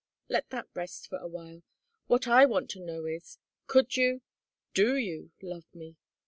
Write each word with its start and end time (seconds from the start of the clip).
"Let 0.29 0.49
that 0.49 0.65
rest 0.73 1.07
for 1.07 1.19
a 1.19 1.27
while. 1.27 1.61
What 2.07 2.27
I 2.27 2.43
want 2.47 2.71
to 2.71 2.79
know 2.83 3.05
is, 3.05 3.37
could 3.67 3.97
you 3.97 4.23
do 4.73 4.95
you 4.97 5.31
love 5.43 5.67
me?" 5.75 5.95